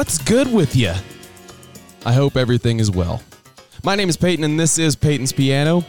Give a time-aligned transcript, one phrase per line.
[0.00, 0.94] What's good with you?
[2.06, 3.22] I hope everything is well.
[3.84, 5.84] My name is Peyton, and this is Peyton's Piano.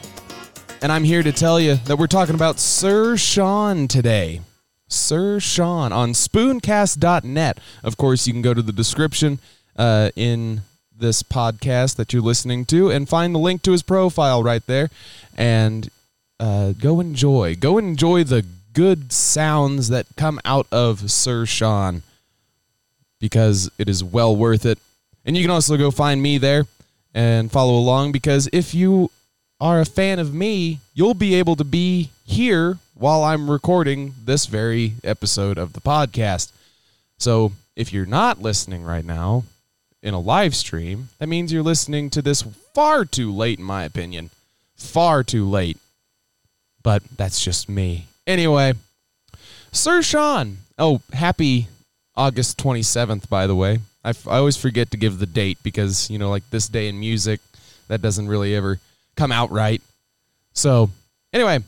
[0.81, 4.41] And I'm here to tell you that we're talking about Sir Sean today.
[4.89, 7.59] Sir Sean on spooncast.net.
[7.85, 9.39] Of course, you can go to the description
[9.77, 14.43] uh, in this podcast that you're listening to and find the link to his profile
[14.43, 14.89] right there.
[15.37, 15.89] And
[16.37, 17.55] uh, go enjoy.
[17.55, 22.03] Go enjoy the good sounds that come out of Sir Sean
[23.21, 24.77] because it is well worth it.
[25.23, 26.65] And you can also go find me there
[27.13, 29.11] and follow along because if you
[29.61, 34.47] are a fan of me, you'll be able to be here while I'm recording this
[34.47, 36.51] very episode of the podcast.
[37.19, 39.43] So if you're not listening right now
[40.01, 42.41] in a live stream, that means you're listening to this
[42.73, 44.31] far too late, in my opinion.
[44.75, 45.77] Far too late.
[46.81, 48.07] But that's just me.
[48.25, 48.73] Anyway,
[49.71, 50.57] Sir Sean.
[50.79, 51.67] Oh, happy
[52.15, 53.79] August 27th, by the way.
[54.03, 56.87] I, f- I always forget to give the date because, you know, like this day
[56.87, 57.39] in music,
[57.87, 58.79] that doesn't really ever
[59.15, 59.81] come out right.
[60.53, 60.89] So,
[61.33, 61.59] anyway,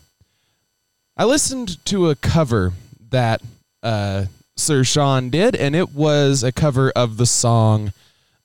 [1.15, 2.73] I listened to a cover
[3.11, 3.41] that
[3.83, 7.93] uh, Sir Sean did, and it was a cover of the song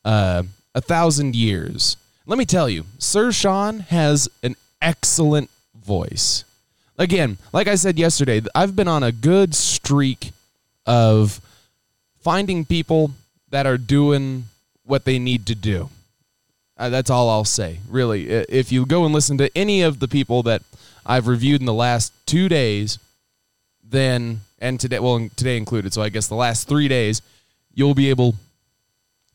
[0.05, 0.43] uh,
[0.75, 1.97] A Thousand Years.
[2.27, 6.45] Let me tell you, Sir Sean has an excellent voice.
[6.99, 10.33] Again, like I said yesterday, I've been on a good streak
[10.85, 11.41] of
[12.23, 13.13] finding people
[13.51, 14.45] that are doing
[14.85, 15.91] what they need to do.
[16.77, 17.79] Uh, that's all I'll say.
[17.89, 20.63] Really, if you go and listen to any of the people that
[21.05, 22.99] I've reviewed in the last two days,
[23.83, 27.23] then and today, well, today included, so I guess the last three days,
[27.75, 28.35] you'll be able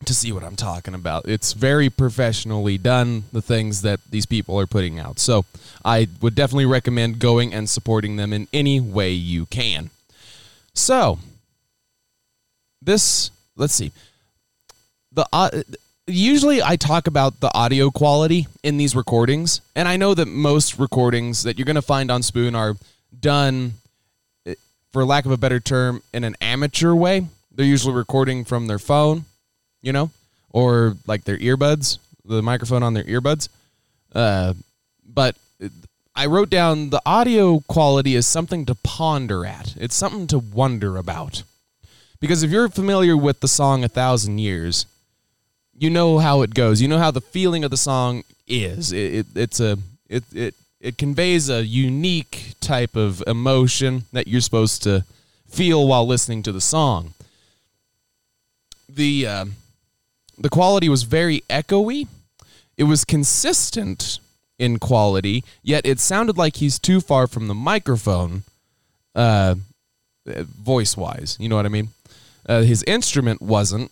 [0.04, 1.26] to see what I'm talking about.
[1.26, 5.18] It's very professionally done, the things that these people are putting out.
[5.18, 5.46] So
[5.84, 9.90] I would definitely recommend going and supporting them in any way you can.
[10.74, 11.20] So,
[12.84, 13.92] this, let's see.
[15.12, 15.50] The uh,
[16.06, 20.78] usually I talk about the audio quality in these recordings, and I know that most
[20.78, 22.74] recordings that you're going to find on Spoon are
[23.18, 23.74] done
[24.46, 24.54] eh,
[24.92, 27.26] for lack of a better term in an amateur way.
[27.52, 29.24] They're usually recording from their phone,
[29.82, 30.10] you know,
[30.50, 33.48] or like their earbuds, the microphone on their earbuds.
[34.12, 34.54] Uh,
[35.06, 35.36] but
[36.16, 39.76] I wrote down the audio quality is something to ponder at.
[39.76, 41.42] It's something to wonder about.
[42.24, 44.86] Because if you're familiar with the song A Thousand Years,
[45.76, 46.80] you know how it goes.
[46.80, 48.92] You know how the feeling of the song is.
[48.92, 49.76] It, it, it's a
[50.08, 55.04] it, it it conveys a unique type of emotion that you're supposed to
[55.50, 57.12] feel while listening to the song.
[58.88, 59.44] The uh,
[60.38, 62.08] the quality was very echoey.
[62.78, 64.18] It was consistent
[64.58, 68.44] in quality, yet it sounded like he's too far from the microphone,
[69.14, 69.56] uh,
[70.26, 71.36] voice wise.
[71.40, 71.88] You know what I mean?
[72.46, 73.90] Uh, his instrument wasn't,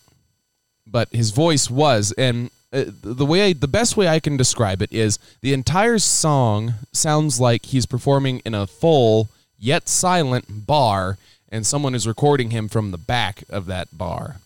[0.86, 2.12] but his voice was.
[2.12, 5.98] And uh, the way, I, the best way I can describe it is the entire
[5.98, 9.28] song sounds like he's performing in a full
[9.58, 11.18] yet silent bar,
[11.50, 14.36] and someone is recording him from the back of that bar.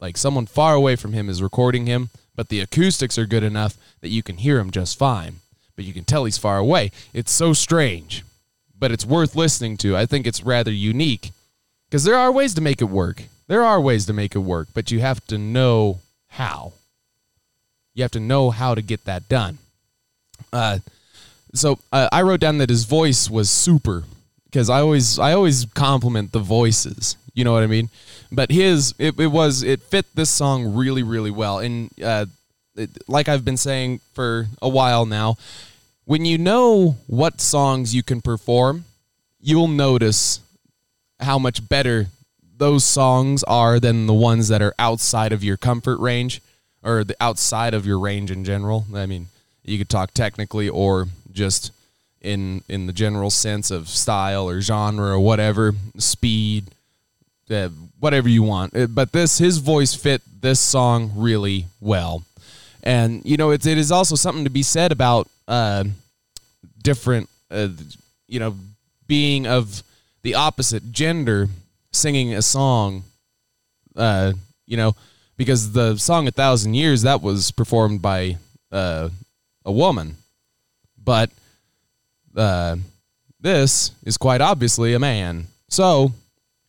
[0.00, 3.76] Like someone far away from him is recording him, but the acoustics are good enough
[4.00, 5.36] that you can hear him just fine.
[5.76, 6.90] But you can tell he's far away.
[7.12, 8.24] It's so strange,
[8.78, 9.96] but it's worth listening to.
[9.96, 11.32] I think it's rather unique
[11.88, 13.24] because there are ways to make it work.
[13.46, 16.72] There are ways to make it work, but you have to know how.
[17.94, 19.58] You have to know how to get that done.
[20.52, 20.78] Uh,
[21.54, 24.04] so uh, I wrote down that his voice was super
[24.46, 27.16] because I always I always compliment the voices.
[27.34, 27.90] You know what I mean?
[28.30, 31.58] But his it, it was it fit this song really really well.
[31.58, 32.26] And uh,
[33.06, 35.36] like I've been saying for a while now,
[36.04, 38.84] when you know what songs you can perform,
[39.40, 40.40] you'll notice
[41.20, 42.06] how much better
[42.56, 46.40] those songs are than the ones that are outside of your comfort range
[46.82, 48.84] or the outside of your range in general.
[48.94, 49.26] I mean,
[49.64, 51.72] you could talk technically or just
[52.20, 56.66] in in the general sense of style or genre or whatever, speed,
[57.50, 57.68] uh,
[57.98, 58.76] whatever you want.
[58.76, 62.22] Uh, but this his voice fit this song really well,
[62.84, 65.84] and you know it's it is also something to be said about uh,
[66.84, 67.68] different, uh,
[68.28, 68.54] you know,
[69.08, 69.82] being of
[70.22, 71.48] the opposite gender
[71.92, 73.02] singing a song,
[73.96, 74.32] uh,
[74.66, 74.94] you know,
[75.36, 78.36] because the song "A Thousand Years" that was performed by
[78.70, 79.08] uh,
[79.64, 80.16] a woman,
[81.02, 81.30] but
[82.36, 82.76] uh,
[83.40, 85.46] this is quite obviously a man.
[85.68, 86.12] So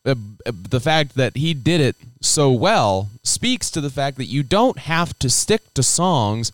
[0.05, 0.15] uh,
[0.45, 4.79] the fact that he did it so well speaks to the fact that you don't
[4.79, 6.51] have to stick to songs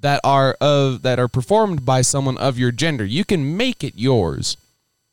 [0.00, 3.04] that are of that are performed by someone of your gender.
[3.04, 4.56] You can make it yours.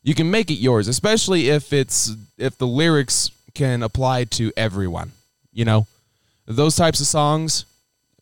[0.03, 5.11] You can make it yours, especially if it's if the lyrics can apply to everyone.
[5.51, 5.87] You know,
[6.45, 7.65] those types of songs,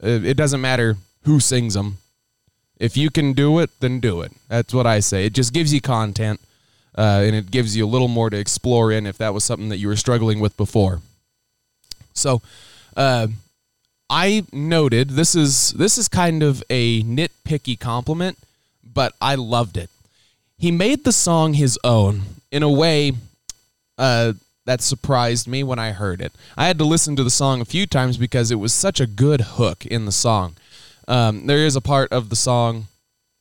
[0.01, 1.97] it, it doesn't matter who sings them.
[2.77, 4.31] If you can do it, then do it.
[4.49, 5.25] That's what I say.
[5.25, 6.41] It just gives you content,
[6.97, 9.69] uh, and it gives you a little more to explore in if that was something
[9.69, 11.01] that you were struggling with before.
[12.13, 12.41] So,
[12.95, 13.27] uh,
[14.09, 18.37] I noted this is this is kind of a nitpicky compliment,
[18.83, 19.89] but I loved it.
[20.57, 22.21] He made the song his own
[22.51, 23.13] in a way
[23.97, 24.33] uh,
[24.65, 26.33] that surprised me when I heard it.
[26.55, 29.07] I had to listen to the song a few times because it was such a
[29.07, 30.55] good hook in the song.
[31.07, 32.87] Um, there is a part of the song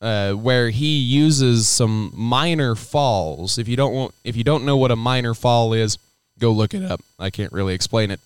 [0.04, 3.56] uh, where he uses some minor falls.
[3.56, 5.96] If you don't want, if you don't know what a minor fall is,
[6.38, 7.00] go look it up.
[7.18, 8.20] I can't really explain it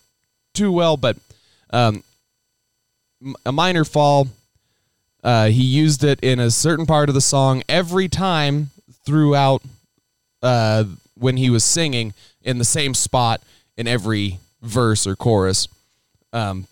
[0.54, 1.16] too well, but
[1.70, 2.02] um,
[3.46, 4.26] a minor fall.
[5.22, 8.70] Uh, he used it in a certain part of the song every time
[9.06, 9.62] throughout
[10.42, 10.82] uh,
[11.14, 13.40] when he was singing in the same spot
[13.76, 15.68] in every verse or chorus.
[16.32, 16.66] Um,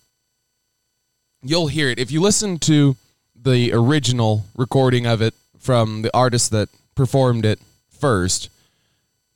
[1.43, 2.97] you'll hear it if you listen to
[3.47, 8.51] the original recording of it from the artist that performed it first.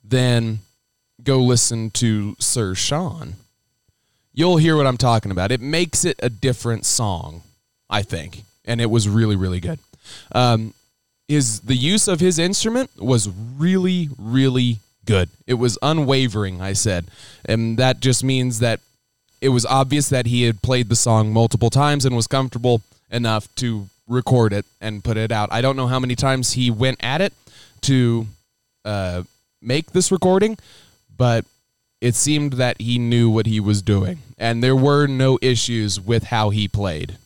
[0.03, 0.59] Then
[1.23, 3.35] go listen to Sir Sean.
[4.33, 5.51] You'll hear what I'm talking about.
[5.51, 7.43] It makes it a different song,
[7.89, 9.79] I think, and it was really, really good.
[10.33, 10.73] Um,
[11.29, 15.29] is the use of his instrument was really, really good.
[15.47, 17.05] It was unwavering, I said.
[17.45, 18.81] And that just means that
[19.39, 23.47] it was obvious that he had played the song multiple times and was comfortable enough
[23.55, 25.49] to record it and put it out.
[25.51, 27.33] I don't know how many times he went at it
[27.81, 28.27] to
[28.85, 29.23] uh,
[29.61, 30.57] make this recording,
[31.15, 31.45] but
[31.99, 34.19] it seemed that he knew what he was doing.
[34.37, 37.17] And there were no issues with how he played.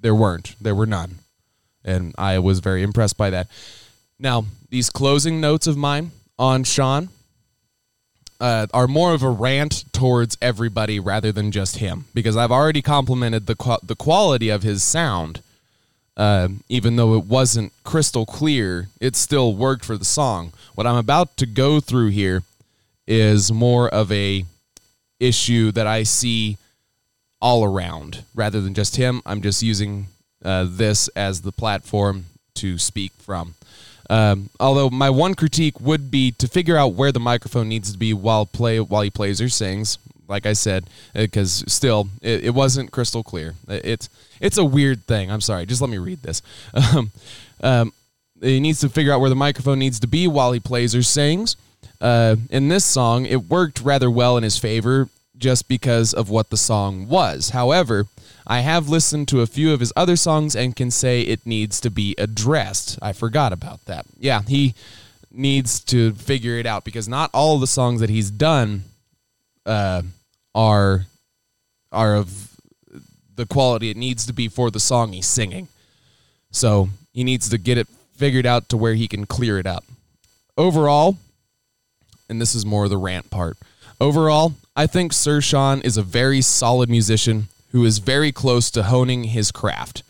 [0.00, 0.54] There weren't.
[0.60, 1.18] There were none.
[1.84, 3.46] And I was very impressed by that.
[4.18, 7.08] Now, these closing notes of mine on Sean
[8.40, 12.82] uh, are more of a rant towards everybody rather than just him because I've already
[12.82, 15.42] complimented the the quality of his sound.
[16.18, 20.52] Uh, even though it wasn't crystal clear, it still worked for the song.
[20.74, 22.42] What I'm about to go through here
[23.06, 24.44] is more of a
[25.20, 26.58] issue that I see
[27.40, 29.22] all around rather than just him.
[29.24, 30.08] I'm just using
[30.44, 33.54] uh, this as the platform to speak from.
[34.10, 37.98] Um, although my one critique would be to figure out where the microphone needs to
[37.98, 39.98] be while play while he plays or sings.
[40.28, 43.54] Like I said, because uh, still it, it, wasn't crystal clear.
[43.66, 44.10] It's
[44.40, 45.30] it's a weird thing.
[45.30, 45.64] I'm sorry.
[45.66, 46.42] Just let me read this.
[46.94, 47.10] Um,
[47.60, 47.92] um,
[48.40, 51.02] he needs to figure out where the microphone needs to be while he plays or
[51.02, 51.56] sings.
[52.00, 56.50] Uh, in this song, it worked rather well in his favor just because of what
[56.50, 57.50] the song was.
[57.50, 58.06] However,
[58.46, 61.80] I have listened to a few of his other songs and can say it needs
[61.80, 62.98] to be addressed.
[63.02, 64.06] I forgot about that.
[64.18, 64.74] Yeah, he
[65.30, 68.84] needs to figure it out because not all the songs that he's done
[69.66, 70.02] uh,
[70.54, 71.06] are
[71.90, 72.56] are of
[73.34, 75.68] the quality it needs to be for the song he's singing.
[76.50, 77.86] So he needs to get it
[78.16, 79.84] figured out to where he can clear it up.
[80.56, 81.16] Overall,
[82.28, 83.56] and this is more the rant part.
[84.00, 88.84] Overall, I think Sir Sean is a very solid musician who is very close to
[88.84, 90.02] honing his craft.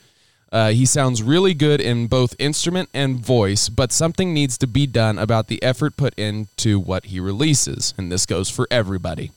[0.50, 4.87] Uh, he sounds really good in both instrument and voice, but something needs to be
[4.87, 9.30] done about the effort put into what he releases, and this goes for everybody.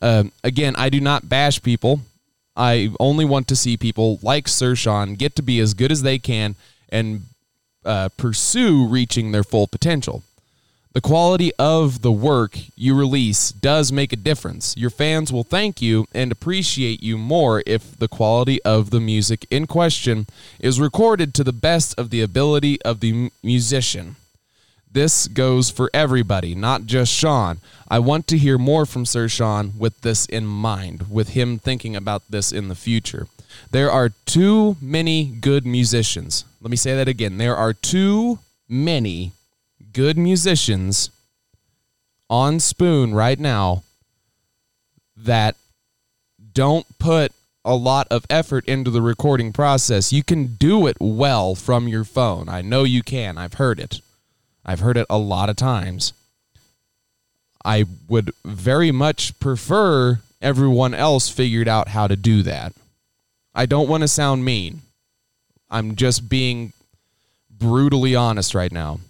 [0.00, 2.00] Uh, again, I do not bash people.
[2.56, 6.02] I only want to see people like Sir Sean get to be as good as
[6.02, 6.56] they can
[6.88, 7.22] and
[7.84, 10.22] uh, pursue reaching their full potential.
[10.92, 14.76] The quality of the work you release does make a difference.
[14.76, 19.46] Your fans will thank you and appreciate you more if the quality of the music
[19.50, 20.26] in question
[20.58, 24.16] is recorded to the best of the ability of the musician.
[24.92, 27.60] This goes for everybody, not just Sean.
[27.88, 31.94] I want to hear more from Sir Sean with this in mind, with him thinking
[31.94, 33.28] about this in the future.
[33.70, 36.44] There are too many good musicians.
[36.60, 37.38] Let me say that again.
[37.38, 39.32] There are too many
[39.92, 41.10] good musicians
[42.28, 43.84] on Spoon right now
[45.16, 45.56] that
[46.52, 47.32] don't put
[47.64, 50.12] a lot of effort into the recording process.
[50.12, 52.48] You can do it well from your phone.
[52.48, 53.38] I know you can.
[53.38, 54.00] I've heard it.
[54.64, 56.12] I've heard it a lot of times.
[57.64, 62.72] I would very much prefer everyone else figured out how to do that.
[63.54, 64.82] I don't want to sound mean.
[65.70, 66.72] I'm just being
[67.50, 69.00] brutally honest right now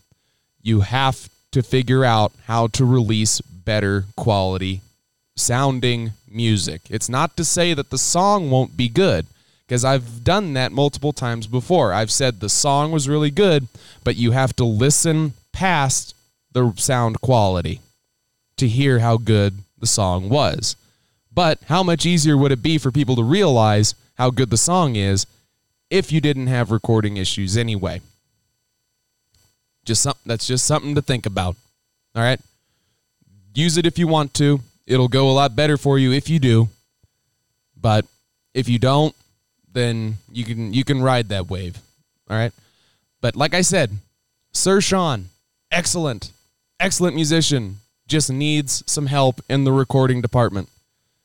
[0.62, 4.80] you have to figure out how to release better quality
[5.36, 6.82] sounding music.
[6.90, 9.26] It's not to say that the song won't be good,
[9.66, 11.92] because I've done that multiple times before.
[11.92, 13.68] I've said the song was really good,
[14.04, 16.14] but you have to listen past
[16.52, 17.82] the sound quality
[18.56, 20.74] to hear how good the song was.
[21.30, 24.96] But how much easier would it be for people to realize how good the song
[24.96, 25.26] is
[25.90, 28.00] if you didn't have recording issues anyway?
[29.84, 31.56] Just something that's just something to think about.
[32.14, 32.40] All right?
[33.52, 34.60] Use it if you want to.
[34.86, 36.70] It'll go a lot better for you if you do.
[37.78, 38.06] But
[38.54, 39.14] if you don't,
[39.70, 41.76] then you can you can ride that wave.
[42.30, 42.52] All right?
[43.20, 43.90] But like I said,
[44.52, 45.28] Sir Sean,
[45.70, 46.32] excellent.
[46.78, 50.68] Excellent musician, just needs some help in the recording department.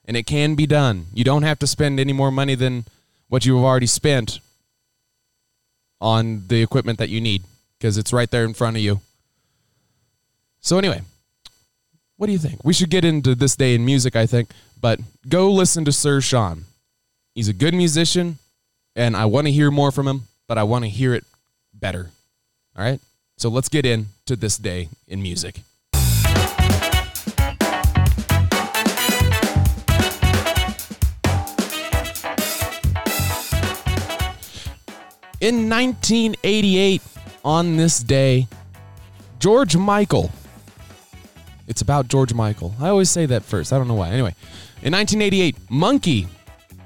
[0.05, 1.07] And it can be done.
[1.13, 2.85] You don't have to spend any more money than
[3.27, 4.39] what you have already spent
[5.99, 7.43] on the equipment that you need
[7.79, 9.01] because it's right there in front of you.
[10.59, 11.01] So, anyway,
[12.17, 12.63] what do you think?
[12.63, 14.49] We should get into this day in music, I think,
[14.79, 16.65] but go listen to Sir Sean.
[17.33, 18.39] He's a good musician,
[18.95, 21.23] and I want to hear more from him, but I want to hear it
[21.73, 22.09] better.
[22.77, 22.99] All right?
[23.37, 25.61] So let's get into this day in music.
[35.41, 37.01] In 1988,
[37.43, 38.47] on this day,
[39.37, 40.31] George Michael.
[41.67, 42.73] It's about George Michael.
[42.79, 43.73] I always say that first.
[43.73, 44.09] I don't know why.
[44.09, 44.33] Anyway,
[44.81, 46.27] in 1988, Monkey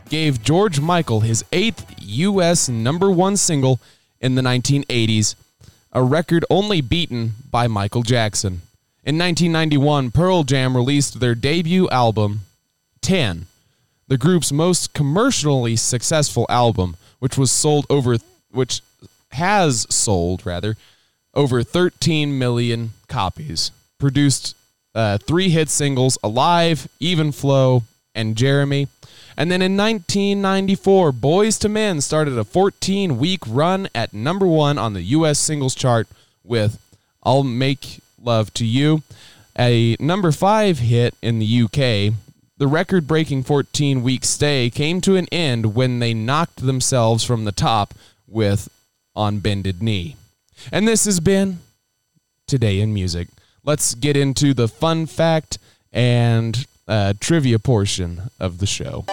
[0.10, 2.68] gave George Michael his eighth U.S.
[2.68, 3.80] number one single
[4.20, 5.36] in the 1980s,
[5.92, 8.62] a record only beaten by Michael Jackson.
[9.04, 12.42] In 1991, Pearl Jam released their debut album,
[13.02, 13.48] 10,
[14.08, 18.18] the group's most commercially successful album, which was sold over
[18.52, 18.82] which
[19.32, 20.76] has sold rather
[21.36, 23.72] over 13 million copies.
[24.00, 24.56] Produced
[24.96, 27.84] uh, three hit singles, Alive, Even Flow,
[28.20, 28.88] and Jeremy.
[29.38, 34.78] And then in 1994, Boyz II Men started a 14 week run at number one
[34.78, 35.40] on the U.S.
[35.40, 36.08] singles chart
[36.44, 36.78] with
[37.24, 39.02] I'll Make Love to You,
[39.58, 42.14] a number five hit in the UK.
[42.58, 47.46] The record breaking 14 week stay came to an end when they knocked themselves from
[47.46, 47.94] the top
[48.28, 48.68] with
[49.16, 50.18] On Bended Knee.
[50.70, 51.60] And this has been
[52.48, 53.30] Today in Music.
[53.64, 55.60] Let's get into the fun fact
[55.94, 59.06] and uh, trivia portion of the show.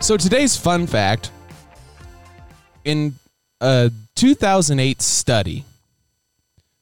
[0.00, 1.30] So today's fun fact
[2.84, 3.14] in
[3.60, 5.64] a 2008 study.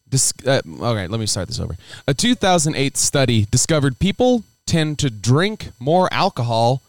[0.08, 1.76] Dis- uh, okay, let me start this over.
[2.06, 6.82] A 2008 study discovered people tend to drink more alcohol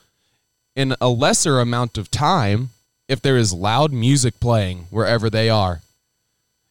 [0.76, 2.70] in a lesser amount of time
[3.08, 5.82] if there is loud music playing wherever they are.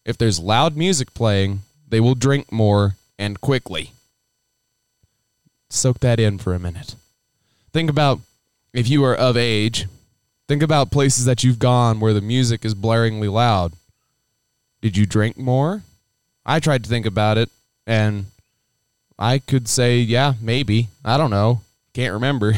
[0.04, 3.92] If there's loud music playing, they will drink more and quickly.
[5.68, 6.94] Soak that in for a minute.
[7.72, 8.20] Think about
[8.72, 9.86] if you are of age,
[10.46, 13.72] think about places that you've gone where the music is blaringly loud.
[14.80, 15.82] Did you drink more?
[16.48, 17.50] I tried to think about it,
[17.86, 18.24] and
[19.18, 20.88] I could say, yeah, maybe.
[21.04, 21.60] I don't know.
[21.92, 22.54] Can't remember.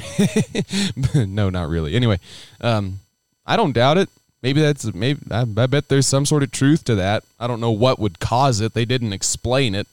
[1.15, 1.97] no, not really.
[1.97, 2.21] Anyway,
[2.61, 3.01] um,
[3.45, 4.09] I don't doubt it.
[4.45, 5.21] Maybe that's maybe.
[5.31, 7.25] I, I bet there's some sort of truth to that.
[7.41, 8.75] I don't know what would cause it.
[8.75, 9.89] They didn't explain it.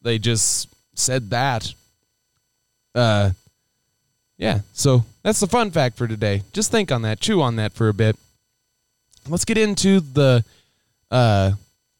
[0.00, 1.74] They just said that.
[2.94, 3.30] Uh,
[4.38, 4.60] yeah.
[4.72, 6.42] So that's the fun fact for today.
[6.52, 8.16] Just think on that, chew on that for a bit.
[9.28, 10.44] Let's get into the
[11.10, 11.52] uh,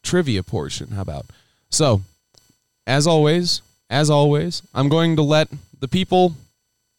[0.07, 0.89] trivia portion.
[0.89, 1.27] How about?
[1.69, 2.03] So,
[2.87, 3.61] as always,
[3.91, 5.49] as always, I'm going to let
[5.79, 6.35] the people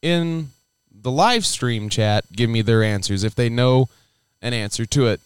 [0.02, 0.50] in
[0.92, 3.90] the live stream chat give me their answers if they know
[4.42, 5.22] an answer to it.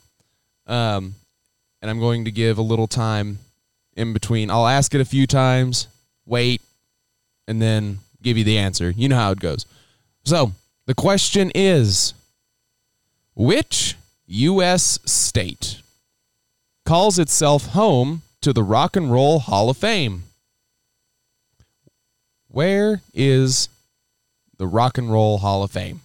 [0.67, 1.15] Um,
[1.81, 3.39] and I'm going to give a little time
[3.95, 4.51] in between.
[4.51, 5.87] I'll ask it a few times,
[6.25, 6.61] wait,
[7.47, 8.91] and then give you the answer.
[8.91, 9.65] You know how it goes.
[10.23, 10.53] So,
[10.85, 12.13] the question is
[13.35, 13.95] which
[14.27, 14.99] U.S.
[15.05, 15.81] state
[16.85, 20.23] calls itself home to the Rock and Roll Hall of Fame?
[22.47, 23.69] Where is
[24.57, 26.01] the Rock and Roll Hall of Fame?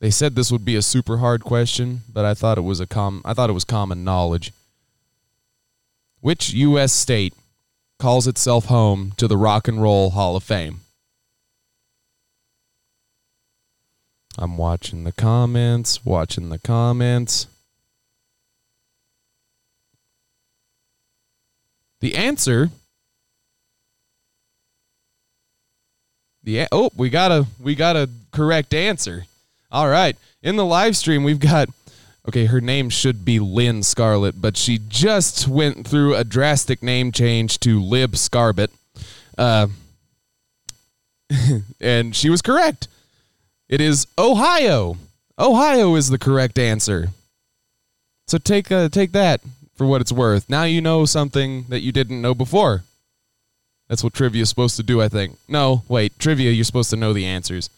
[0.00, 2.86] They said this would be a super hard question, but I thought it was a
[2.86, 4.52] com I thought it was common knowledge.
[6.20, 7.34] Which US state
[7.98, 10.80] calls itself home to the Rock and Roll Hall of Fame?
[14.38, 17.46] I'm watching the comments, watching the comments.
[22.00, 22.70] The answer
[26.42, 29.24] The oh, we got a we got a correct answer.
[29.70, 30.16] All right.
[30.42, 31.68] In the live stream we've got
[32.28, 37.12] Okay, her name should be Lynn Scarlett, but she just went through a drastic name
[37.12, 38.70] change to Lib Scarbett.
[39.38, 39.68] Uh,
[41.80, 42.88] and she was correct.
[43.70, 44.96] It is Ohio.
[45.38, 47.10] Ohio is the correct answer.
[48.26, 49.42] So take uh, take that
[49.76, 50.50] for what it's worth.
[50.50, 52.82] Now you know something that you didn't know before.
[53.88, 55.38] That's what trivia is supposed to do, I think.
[55.48, 57.70] No, wait, trivia, you're supposed to know the answers.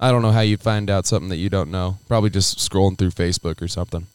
[0.00, 1.98] I don't know how you'd find out something that you don't know.
[2.08, 4.08] Probably just scrolling through Facebook or something.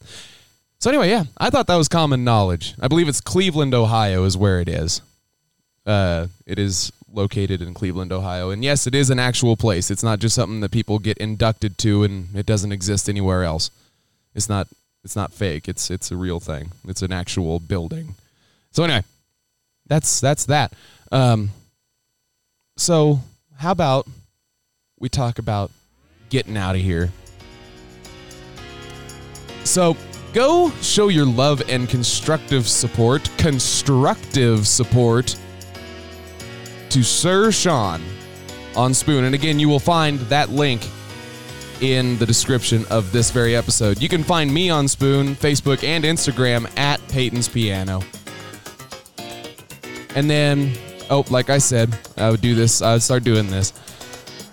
[0.80, 2.76] So, anyway, yeah, I thought that was common knowledge.
[2.82, 5.02] I believe it's Cleveland, Ohio, is where it is.
[5.86, 8.50] Uh, it is located in Cleveland, Ohio.
[8.50, 9.92] And yes, it is an actual place.
[9.92, 13.72] It's not just something that people get inducted to and it doesn't exist anywhere else.
[14.34, 14.68] It's not
[15.04, 15.68] it's not fake.
[15.68, 16.72] It's it's a real thing.
[16.88, 18.16] It's an actual building.
[18.72, 19.04] So anyway,
[19.88, 20.74] that's that's that.
[21.12, 21.52] Um,
[22.78, 23.20] so
[23.58, 24.08] how about
[25.00, 25.72] we talk about
[26.30, 27.12] getting out of here?
[29.64, 29.98] So
[30.34, 35.36] go show your love and constructive support, constructive support
[36.92, 38.02] to Sir Sean
[38.76, 39.24] on Spoon.
[39.24, 40.86] And again, you will find that link
[41.80, 44.02] in the description of this very episode.
[44.02, 48.02] You can find me on Spoon, Facebook, and Instagram at Peyton's Piano.
[50.16, 50.74] And then,
[51.10, 53.72] oh, like I said, I would do this, I would start doing this.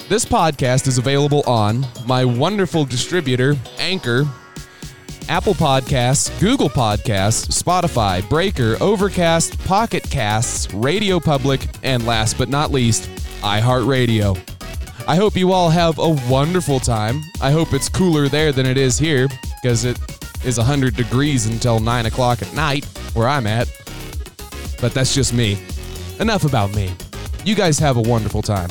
[0.09, 4.26] This podcast is available on my wonderful distributor, Anchor,
[5.28, 12.70] Apple Podcasts, Google Podcasts, Spotify, Breaker, Overcast, Pocket Casts, Radio Public, and last but not
[12.70, 13.11] least,
[13.42, 14.38] iHeartRadio.
[15.06, 17.20] I hope you all have a wonderful time.
[17.42, 19.28] I hope it's cooler there than it is here
[19.62, 19.99] because it
[20.44, 23.68] is 100 degrees until 9 o'clock at night where I'm at.
[24.80, 25.58] But that's just me.
[26.20, 26.90] Enough about me.
[27.44, 28.71] You guys have a wonderful time.